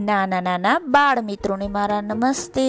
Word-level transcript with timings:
નાના 0.00 0.40
નાના 0.40 0.78
બાળ 0.78 1.20
મિત્રોને 1.20 1.68
મારા 1.68 2.00
નમસ્તે. 2.00 2.68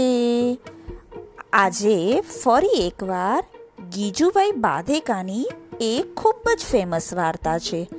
આજે 1.54 2.22
ફરી 2.22 2.88
એકવાર 2.88 3.44
ગીજુભાઈ 3.92 4.52
બાધેકાની 4.52 5.48
એક 5.82 6.16
ખૂબ 6.16 6.50
જ 6.58 6.66
ફેમસ 6.72 7.14
વાર્તા 7.14 7.58
છે. 7.58 7.90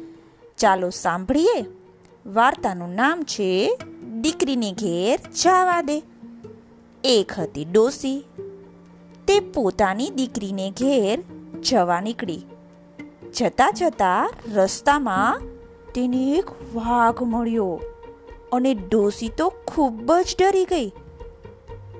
ચાલો 0.58 0.90
સાંભળીએ. 0.90 1.64
વાર્તાનું 2.26 2.94
નામ 2.94 3.22
છે, 3.22 3.78
દીકરીને 4.20 4.72
ઘેર 4.72 5.20
જવા 5.42 5.82
દે. 5.82 6.02
એક 7.04 7.32
હતી 7.38 7.64
ડોસી. 7.64 8.24
તે 9.28 9.40
પોતાની 9.40 10.10
દીકરીને 10.10 10.70
ઘેર 10.70 11.22
જવા 11.60 12.00
નીકળી. 12.00 12.44
જતા 13.38 13.70
જતા 13.70 14.30
રસ્તામાં 14.52 15.40
તેને 15.94 16.30
એક 16.30 16.46
વાઘ 16.74 17.22
મળ્યો. 17.22 17.80
અને 18.52 18.74
ડોસી 18.74 19.28
તો 19.28 19.52
ખૂબ 19.66 20.12
જ 20.12 20.36
ડરી 20.40 20.64
ગઈ. 20.64 20.92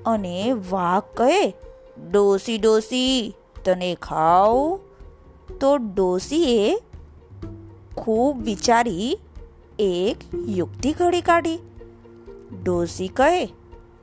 અને 0.07 0.53
વાઘ 0.71 1.17
કહે, 1.17 1.55
ડોસી 2.11 2.59
ડોસી, 2.59 3.35
તને 3.65 3.95
ખાવ. 3.95 4.79
તો 5.61 5.77
ડોસીએ 5.77 6.79
ખૂબ 7.97 8.43
વિચારી 8.43 9.19
એક 9.79 10.35
યુક્તિ 10.35 10.93
ઘડી 10.93 11.21
કાઢી. 11.21 11.59
ડોસી 12.63 13.09
કહે, 13.09 13.53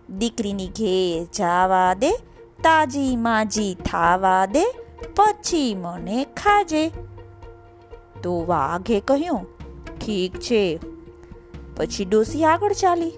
દીકરીની 0.09 0.67
ઘેર 0.67 1.27
જાવા 1.37 1.93
દે, 1.93 2.11
તાજી 2.63 3.15
માજી 3.15 3.73
થાવા 3.73 4.45
દે, 4.45 4.65
પછી 5.15 5.75
મને 5.75 6.23
ખાજે. 6.23 6.91
તો 8.23 8.45
વાઘે 8.47 8.99
કહ્યું, 8.99 9.45
ઠીક 9.99 10.39
છે 10.39 10.79
પછી 11.79 12.05
ડોસી 12.05 12.45
આગળ 12.45 12.73
ચાલી. 12.73 13.11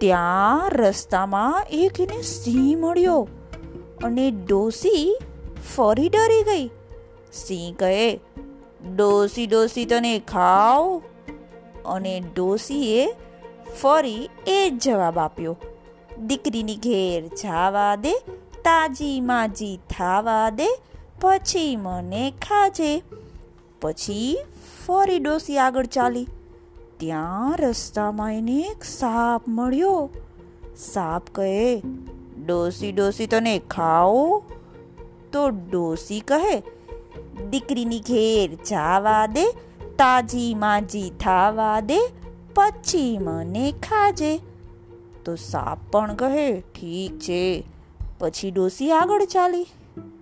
ત્યાં 0.00 0.70
રસ્તામાં 0.70 1.66
એક 1.70 2.00
એને 2.00 2.22
સિંહ 2.22 2.80
મળ્યો 2.80 3.28
અને 4.04 4.30
ડોસી 4.30 5.18
ફરી 5.76 6.08
ડરી 6.08 6.42
ગઈ. 6.42 6.66
સિંહ 7.32 7.76
કહે, 7.76 8.20
ડોસી 8.96 9.46
ડોસી, 9.46 9.84
તને 9.84 10.18
ખાવ 10.18 11.02
અને 11.86 12.14
ડોસીએ 12.20 13.06
ફરી 13.82 14.28
એ 14.46 14.70
જ 14.70 14.78
જવાબ 14.78 15.18
આપ્યો, 15.18 15.56
દીકરીની 16.18 16.76
ઘેર 16.76 17.26
જાવા 17.26 17.96
દે, 17.96 18.12
તાજી 18.64 19.20
માજી 19.20 19.76
થાવા 19.90 20.50
દે, 20.50 20.68
પછી 21.20 21.76
મને 21.76 22.30
ખાજે. 22.30 23.02
પછી 23.80 24.38
ફરી 24.86 25.18
ડોસી 25.18 25.58
આગળ 25.58 25.86
ચાલી. 25.86 26.26
ત્યાં 27.02 27.56
રસ્તામાં 27.58 28.34
એને 28.34 28.60
એક 28.60 28.84
સાપ 28.84 29.42
મળ્યો. 29.48 30.10
સાપ 30.76 31.22
કહે, 31.32 31.82
ડોસી 32.46 32.92
ડોસી, 32.92 33.26
તને 33.26 33.58
ખાઓ? 33.58 34.42
તો 35.32 35.48
ડોસી 35.48 36.20
કહે, 36.20 36.62
દીકરીની 37.50 37.98
ઘેર 37.98 38.54
જાવા 38.70 39.26
દે, 39.26 39.52
તાજી 39.98 40.54
માજી 40.54 41.10
થાવા 41.20 41.80
દે, 41.80 41.98
પછી 42.54 43.18
મને 43.18 43.72
ખાજે. 43.72 44.40
તો 45.24 45.36
સાપ 45.36 45.78
પણ 45.92 46.14
કહે, 46.14 46.60
ઠીક 46.60 47.18
છે. 47.18 47.64
પછી 48.18 48.50
ડોસી 48.50 48.92
આગળ 48.92 49.24
ચાલી. 49.24 49.66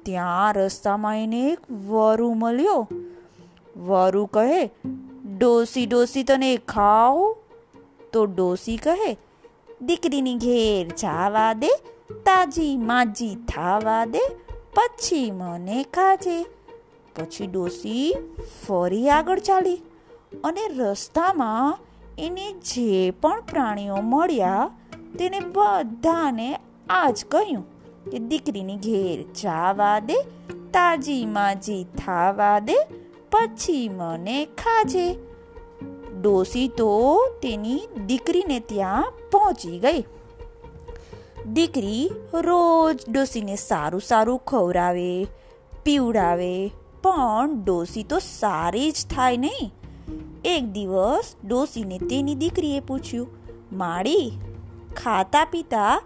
ત્યાં 0.02 0.54
રસ્તામાં 0.54 1.22
એને 1.22 1.48
એક 1.48 1.58
વરુ 1.70 2.34
મળ્યો. 2.34 2.88
વરુ 3.76 4.26
કહે 4.26 4.70
ડોસી 5.40 5.86
ડોસી 5.86 6.22
તને 6.22 6.56
ખાવ? 6.56 7.36
તો 8.12 8.26
ડોસી 8.26 8.76
કહે, 8.76 9.16
દીકરીની 9.82 10.34
ઘેર 10.34 10.88
જાવા 10.88 11.52
દે, 11.52 11.68
તાજી 12.24 12.76
માજી 12.76 13.34
થાવા 13.34 14.04
દે, 14.04 14.18
પછી 14.74 15.30
મને 15.30 15.82
ખાજે. 15.82 16.42
પછી 17.16 17.46
ડોસી 17.46 18.14
ફરી 18.66 19.08
આગળ 19.08 19.38
ચાલી 19.38 19.82
અને 20.44 20.60
રસ્તામાં 20.76 21.78
એને 22.18 22.52
જે 22.52 23.10
પણ 23.10 23.40
પ્રાણીઓ 23.40 23.96
મળ્યા, 23.96 24.70
તેને 25.18 25.40
બધાને 25.40 26.58
આજ 26.90 27.24
કહ્યું 27.24 27.64
કે, 28.10 28.18
દીકરીની 28.18 28.76
ઘેર 28.76 29.24
જાવા 29.42 29.98
દે, 29.98 30.14
તાજી 30.72 31.26
માજી 31.26 31.84
થાવા 31.84 32.58
દે, 32.58 32.74
પછી 33.30 33.88
મને 33.88 34.44
ખાજે. 34.44 35.29
ડોસી 36.20 36.68
તો 36.68 36.88
તેની 37.42 37.80
દીકરીને 38.06 38.60
ત્યાં 38.60 39.12
પહોંચી 39.30 39.78
ગઈ. 39.78 40.04
દીકરી 41.52 42.10
રોજ 42.34 43.04
ડોસીને 43.08 43.56
સારું 43.56 44.00
સારું 44.00 44.38
ખવડાવે, 44.38 45.26
પીવડાવે, 45.84 46.54
પણ 47.02 47.64
ડોસી 47.64 48.02
તો 48.02 48.18
સારી 48.18 48.90
જ 48.90 49.06
થાય 49.14 49.36
નહીં. 49.36 49.72
એક 50.44 50.64
દિવસ 50.64 51.34
ડોસીને 51.44 51.98
તેની 51.98 52.34
દીકરીએ 52.34 52.80
પૂછ્યું, 52.80 53.28
માળી, 53.72 54.30
ખાતા 54.96 55.44
પીતા 55.44 56.02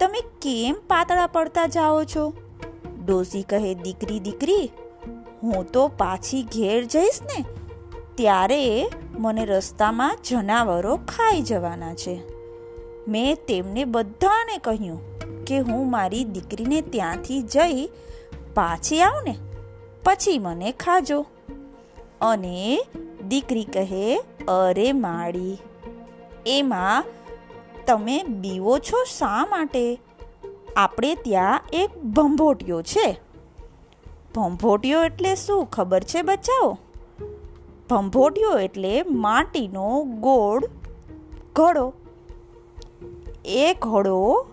તમે 0.00 0.20
કેમ 0.42 0.74
પાતળા 0.88 1.26
પડતા 1.26 1.66
જાઓ 1.66 2.04
છો? 2.04 2.32
ડોસી 3.04 3.42
કહે, 3.42 3.74
દીકરી 3.74 4.20
દીકરી, 4.20 4.70
હું 5.42 5.72
તો 5.72 5.88
પાછી 5.88 6.42
ઘેર 6.42 6.84
જઈશ 6.84 7.22
ને, 7.22 7.44
ત્યારે 8.14 8.88
મને 9.18 9.44
રસ્તામાં 9.44 10.18
જનાવરો 10.28 10.96
ખાઈ 10.96 11.40
જવાના 11.40 11.94
છે. 11.94 12.22
મેં 13.08 13.36
તેમને 13.48 13.84
બધાને 13.84 14.58
કહ્યું 14.58 15.18
કે 15.44 15.58
હું 15.58 15.90
મારી 15.90 16.24
દીકરીને 16.24 16.80
ત્યાંથી 16.80 17.42
જઈ 17.42 17.86
પાછી 18.54 19.02
આવું 19.02 19.22
ને, 19.24 19.36
પછી 20.04 20.38
મને 20.38 20.72
ખાજો. 20.72 21.26
અને 22.20 22.86
દીકરી 23.28 23.64
કહે, 23.64 24.22
અરે 24.48 24.92
માળી, 24.92 25.58
એમાં 26.46 27.04
તમે 27.86 28.22
બીવો 28.22 28.78
છો 28.78 29.04
શા 29.04 29.46
માટે? 29.50 30.00
આપણે 30.76 31.14
ત્યાં 31.14 31.60
એક 31.72 32.02
ભંભોટિયો 32.04 32.82
છે. 32.82 33.20
ભંભોટિયો 34.34 35.04
એટલે 35.04 35.34
શું 35.34 35.66
ખબર 35.66 36.02
છે 36.02 36.22
બચાવો? 36.22 36.78
ભંભોટિયો 37.94 38.58
એટલે 38.58 39.02
માટીનો 39.02 40.04
ગોળ 40.04 40.62
ઘડો. 41.52 41.92
એ 43.44 43.76
ઘડો 43.78 44.46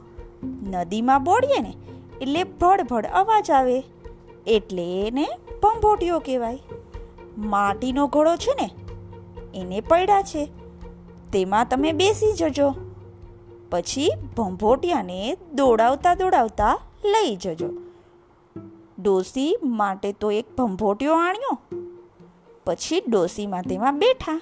નદીમાં 0.43 1.23
બોળીએ 1.23 1.59
ને, 1.59 1.73
એટલે 2.21 2.43
ભડભડ 2.43 3.05
અવાજ 3.05 3.51
આવે. 3.51 3.83
એટલે 4.47 5.07
એને 5.07 5.27
ભંભોટિયો 5.63 6.19
કહેવાય. 6.19 6.59
માટીનો 7.37 8.07
ઘડો 8.07 8.35
છે 8.35 8.51
ને, 8.61 8.69
એને 9.55 9.81
પડ્યા 9.81 10.21
છે. 10.21 10.45
તેમાં 11.33 11.67
તમે 11.69 11.91
બેસી 11.91 12.33
જજો. 12.33 12.75
પછી 13.69 14.09
ભંભોટિયાને 14.37 15.37
દોડાવતા 15.53 16.15
દોડાવતા 16.15 16.79
લઈ 17.05 17.35
જજો. 17.35 17.69
ડોસી 18.99 19.57
માટે 19.63 20.13
તો 20.13 20.31
એક 20.31 20.55
ભંભોટિયો 20.57 21.13
આણ્યો. 21.13 21.70
પછી 22.65 23.01
ડોસીમાં 23.07 23.63
તેમાં 23.63 23.99
બેઠા 23.99 24.41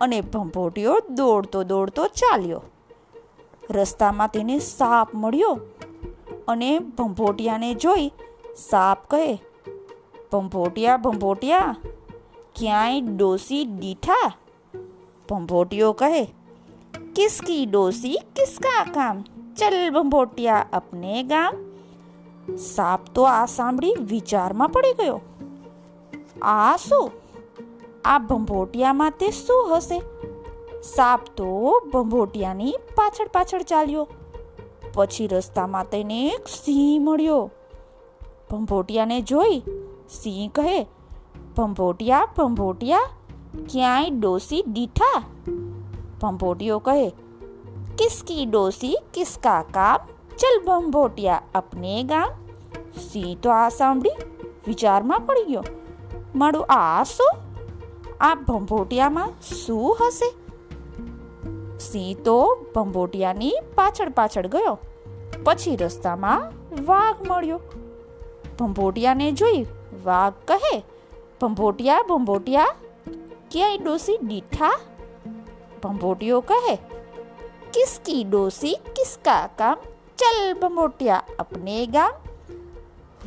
અને 0.00 0.20
ભંભોટિયો 0.20 1.00
દોડતો 1.10 1.62
દોડતો 1.62 2.06
ચાલ્યો. 2.06 2.62
રસ્તામાં 3.70 4.28
તેને 4.28 4.58
સાપ 4.58 5.14
મળ્યો 5.14 5.60
અને 6.48 6.78
ભંભોટિયાને 6.78 7.74
જોઈ 7.74 8.12
સાપ 8.56 9.10
કહે, 9.10 9.34
ભંભોટિયા 10.32 10.96
ભંભોટિયા, 10.96 11.76
ક્યાંય 12.56 13.00
ડોસી 13.00 13.64
દીઠા? 13.64 14.32
ભંભોટિયો 15.30 15.92
કહે, 15.92 16.24
કિસકી 17.16 17.66
ડોસી, 17.66 18.14
કિસકા 18.36 18.84
કામ? 18.94 19.24
ચલ 19.56 19.90
ભંભોટિયા, 19.90 20.66
અપને 20.72 21.22
ગામ. 21.22 22.56
સાપ 22.56 23.00
તો 23.14 23.22
આ 23.22 23.46
સાંભળી 23.46 23.94
વિચારમાં 24.00 24.68
પડી 24.68 24.92
ગયો. 24.92 25.20
આ 26.42 26.76
શું? 26.76 27.10
આ 28.06 28.18
ભંભોટિયામાં 28.18 29.10
તે 29.10 29.30
શું 29.30 29.76
હશે? 29.76 30.02
સાપ 30.82 31.20
તો 31.36 31.80
ભંભોટિયાની 31.92 32.74
પાછળ 32.94 33.28
પાછળ 33.28 33.62
ચાલ્યો. 33.62 34.08
પછી 34.94 35.26
રસ્તામાં 35.26 35.90
તેને 35.90 36.28
એક 36.28 36.48
સિંહ 36.48 37.04
મળ્યો. 37.04 37.50
ભંભોટિયાને 38.50 39.20
જોઈ 39.20 39.62
સિંહ 40.08 40.50
કહે, 40.54 40.86
ભંભોટિયા 41.56 42.28
ભંભોટિયા, 42.38 43.08
ક્યાંય 43.68 44.10
ડોસી 44.10 44.64
દીઠા? 44.66 45.22
ભંભોટિયો 46.20 46.78
કહે, 46.78 47.08
કિસકી 47.98 48.46
ડોસી, 48.46 48.98
કિસકા 49.14 49.62
કામ? 49.62 49.98
ચલ 50.36 50.64
ભંભોટિયા, 50.66 51.42
અપને 51.54 52.02
ગામ. 52.02 52.28
સિંહ 53.00 53.36
તો 53.42 53.50
આ 53.50 53.68
સાંભળી 53.68 54.10
વિચારમાં 54.66 55.20
પડી 55.20 55.44
ગયો. 55.44 55.62
મારું 56.34 56.64
આ 56.64 57.02
શું 57.02 57.45
આ 58.20 58.34
ભંભોટિયામાં 58.34 59.30
શું 59.42 59.96
હશે? 60.00 60.34
સિંહ 61.78 62.22
તો 62.24 62.66
ભંભોટિયાની 62.74 63.52
પાછળ 63.74 64.08
પાછળ 64.08 64.46
ગયો. 64.46 64.78
પછી 65.44 65.76
રસ્તામાં 65.76 66.52
વાઘ 66.86 67.30
મળ્યો. 67.30 67.60
ભંભોટિયાને 68.60 69.32
જોઈ 69.32 69.66
વાઘ 70.04 70.32
કહે, 70.48 70.84
ભંભોટિયા 71.40 72.02
ભંભોટિયા, 72.02 72.74
ક્યાંય 73.50 73.78
ડોસી 73.78 74.18
દીઠા? 74.22 74.80
ભંભોટિયો 75.82 76.40
કહે, 76.40 76.76
કિસકી 77.72 78.24
ડોસી, 78.24 78.74
કિસકા 78.74 79.48
કામ, 79.58 79.76
ચલ 80.18 80.54
ભંભોટિયા, 80.54 81.22
અપને 81.38 81.86
ગામ. 81.86 82.12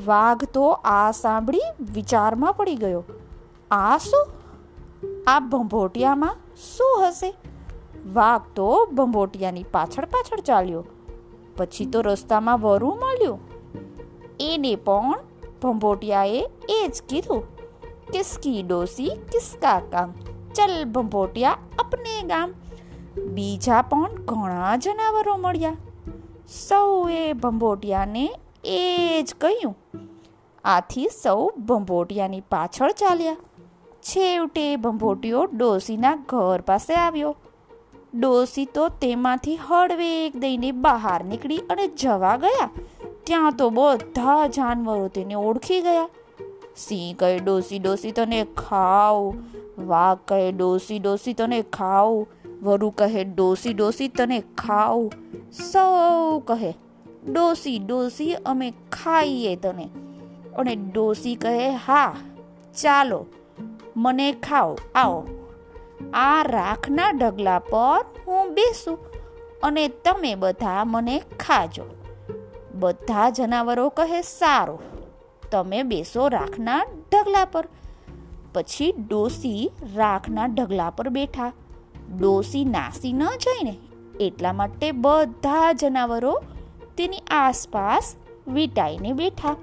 વાઘ 0.06 0.44
તો 0.44 0.70
આ 0.72 1.12
સાંભળી 1.12 1.62
વિચારમાં 1.94 2.54
પડી 2.54 2.76
ગયો. 2.76 3.04
આ 3.72 3.98
શું? 3.98 4.39
આ 5.30 5.40
ભંભોટિયામાં 5.40 6.36
શું 6.76 7.08
હશે? 7.08 7.34
વાઘ 8.14 8.42
તો 8.56 8.86
ભંભોટિયાની 8.86 9.64
પાછળ 9.64 10.06
પાછળ 10.06 10.40
ચાલ્યો. 10.40 10.86
પછી 11.58 11.86
તો 11.86 12.02
રસ્તામાં 12.02 12.62
વરુ 12.62 12.96
મળ્યું. 12.96 13.40
એને 14.40 14.76
પણ 14.76 15.14
ભંભોટિયાએ 15.64 16.50
એ 16.70 16.88
જ 16.88 17.04
કીધું 17.10 17.44
કિસકી 18.12 18.64
ડોસી 18.64 19.10
કિસકા 19.10 19.80
કામ 19.80 20.14
ચલ 20.56 20.86
ભંભોટિયા 20.86 21.58
અપને 21.80 22.24
ગામ. 22.24 22.54
બીજા 23.22 23.82
પણ 23.82 24.14
ઘણા 24.14 24.76
જનાવરો 24.76 25.38
મળ્યા. 25.38 25.76
સૌએ 26.68 27.34
ભંભોટિયાને 27.34 28.40
એ 28.64 29.20
જ 29.28 29.36
કહ્યું. 29.42 29.78
આથી 30.64 31.08
સૌ 31.24 31.50
ભંભોટિયાની 31.50 32.42
પાછળ 32.42 32.92
ચાલ્યા. 32.92 33.36
છેવટે 34.16 34.76
ભંભોટીઓ 34.76 35.46
ડોસીના 35.46 36.16
ઘર 36.16 36.62
પાસે 36.66 36.96
આવ્યો. 36.96 37.36
ડોસી 38.16 38.66
તો 38.66 38.90
તેમાંથી 38.90 39.56
હળવેક 39.56 40.36
દઈને 40.36 40.72
બહાર 40.72 41.24
નીકળી 41.24 41.58
અને 41.58 41.88
જવા 41.88 42.38
ગયા. 42.38 42.70
ત્યાં 43.24 43.52
તો 43.52 43.70
બધા 43.70 44.48
જાનવરો 44.48 45.08
તેને 45.08 45.34
ઓળખી 45.34 45.82
ગયા. 45.82 46.10
સિંહ 46.78 47.16
કહે, 47.16 47.40
ડોસી 47.40 47.80
ડોસી, 47.80 48.12
તને 48.12 48.46
ખાવ 48.58 49.34
વાઘ 49.78 50.18
કહે, 50.28 50.52
ડોસી 50.52 51.00
ડોસી, 51.00 51.34
તને 51.34 51.62
ખાવ 51.62 52.26
વરુ 52.62 52.90
કહે, 52.90 53.24
ડોસી 53.24 53.74
ડોસી, 53.74 54.08
તને 54.08 54.44
ખાવ 54.58 55.10
સૌ 55.72 56.40
કહે, 56.40 56.74
ડોસી 57.32 57.80
ડોસી, 57.80 58.36
અમે 58.46 58.72
ખાઈએ 58.72 59.56
તને. 59.56 59.90
અને 60.58 60.76
ડોસી 60.76 61.36
કહે, 61.36 61.70
હા, 61.72 62.16
ચાલો. 62.82 63.26
મને 64.02 64.32
ખાઓ 64.32 64.78
આવો. 64.96 65.22
આ 66.14 66.44
રાખના 66.44 67.10
ઢગલા 67.10 67.60
પર 67.60 68.06
હું 68.28 68.54
બેસું 68.54 69.00
અને 69.64 69.88
તમે 69.88 70.36
બધા 70.36 70.84
મને 70.86 71.16
ખાજો. 71.40 71.86
બધા 72.74 73.30
જનાવરો 73.30 73.90
કહે, 73.90 74.22
સારું, 74.22 74.80
તમે 75.52 75.84
બેસો 75.84 76.28
રાખના 76.28 76.84
ઢગલા 77.12 77.46
પર. 77.46 77.66
પછી 78.54 78.92
ડોસી 78.92 79.72
રાખના 79.96 80.46
ઢગલા 80.46 80.90
પર 80.90 81.10
બેઠા. 81.10 81.52
ડોસી 82.18 82.66
નાસી 82.66 83.14
ન 83.14 83.26
જાય 83.38 83.64
ને 83.64 83.76
એટલા 84.20 84.54
માટે 84.54 84.92
બધા 84.92 85.74
જનાવરો 85.74 86.34
તેની 86.98 87.22
આસપાસ 87.32 88.16
વીટાઈને 88.48 89.14
બેઠા. 89.14 89.56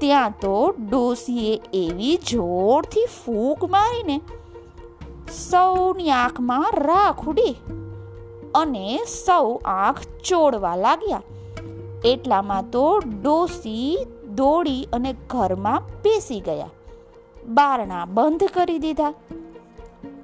ત્યાં 0.00 0.30
તો 0.30 0.74
ડોસીએ 0.90 1.60
એવી 1.72 2.16
જોરથી 2.16 3.06
ફૂંક 3.06 3.64
મારીને 3.64 4.20
સૌની 5.32 6.10
આંખમાં 6.10 6.72
રાખ 6.72 7.28
ઉડી 7.28 7.56
અને 8.54 9.00
સૌ 9.26 9.58
આંખ 9.64 10.00
ચોડવા 10.24 10.76
લાગ્યા. 10.76 11.22
એટલામાં 12.04 12.70
તો 12.70 12.98
ડોસી 12.98 14.06
દોડી 14.34 14.88
અને 14.92 15.14
ઘરમાં 15.26 15.82
બેસી 16.02 16.40
ગયા. 16.40 16.70
બારણા 17.48 18.04
બંધ 18.04 18.44
કરી 18.44 18.78
દીધા. 18.78 19.14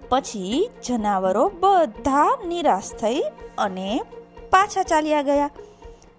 પછી 0.09 0.71
જનાવરો 0.87 1.53
બધા 1.61 2.39
નિરાશ 2.47 2.91
થઈ 2.91 3.23
અને 3.59 4.03
પાછા 4.51 4.83
ચાલ્યા 4.83 5.23
ગયા. 5.23 5.51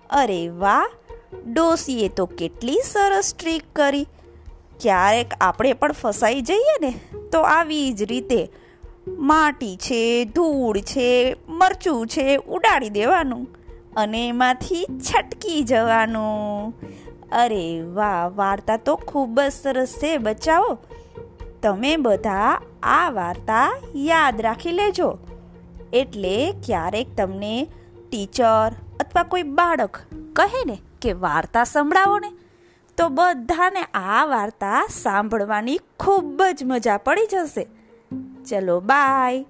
અરે 0.09 0.49
વાહ! 0.49 0.87
ડોસીએ 1.45 2.09
તો 2.09 2.25
કેટલી 2.25 2.77
સરસ 2.83 3.33
ટ્રીક 3.39 3.63
કરી. 3.75 4.07
ક્યારેક 4.79 5.33
આપણે 5.41 5.73
પણ 5.73 5.91
ફસાઈ 5.91 6.41
જઈએ 6.41 6.87
ને, 6.87 6.99
તો 7.31 7.39
આવી 7.39 7.93
જ 7.93 8.03
રીતે 8.03 8.49
માટી 9.07 9.75
છે, 9.75 10.25
ધૂળ 10.25 10.77
છે, 10.77 11.35
મરચું 11.49 12.07
છે 12.07 12.35
ઉડાડી 12.35 12.89
દેવાનું 12.89 13.47
અને 13.97 14.27
એમાંથી 14.27 14.85
છટકી 14.85 15.61
જવાનું. 15.61 16.73
અરે 17.31 17.81
વાહ, 17.81 18.31
વાર્તા 18.35 18.77
તો 18.77 18.95
ખૂબ 18.95 19.41
જ 19.41 19.51
સરસ 19.51 19.87
છે, 19.87 20.17
બચાવો. 20.17 20.77
તમે 21.61 21.97
બધા 21.97 22.61
આ 22.83 23.09
વાર્તા 23.09 23.77
યાદ 23.95 24.41
રાખી 24.41 24.71
લેજો. 24.71 25.17
એટલે 25.93 26.53
ક્યારેક 26.65 27.07
તમને 27.17 27.67
ટીચર 28.09 28.71
અથવા 28.99 29.23
કોઈ 29.23 29.43
બાળક 29.43 29.97
કહે 30.33 30.63
ને 30.65 30.77
કે 31.07 31.13
વાર્તા 31.13 31.63
સંભળાવો 31.63 32.19
ને 32.19 32.31
તો 32.97 33.09
બધાને 33.09 33.83
આ 33.83 34.25
વાર્તા 34.25 34.87
સાંભળવાની 34.89 35.79
ખૂબ 35.99 36.43
જ 36.53 36.63
મજા 36.65 36.97
પડી 36.97 37.27
જશે. 37.31 37.67
ચલો, 38.43 38.79
બાય. 38.79 39.45